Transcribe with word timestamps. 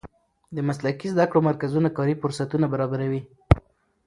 د 0.55 0.57
مسلکي 0.67 1.07
زده 1.13 1.25
کړو 1.29 1.39
مرکزونه 1.49 1.89
کاري 1.97 2.15
فرصتونه 2.21 2.65
برابروي. 2.73 3.21